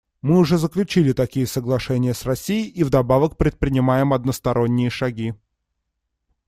[0.23, 5.35] Мы уже заключили такие соглашения с Россией и вдобавок предпринимаем односторонние шаги.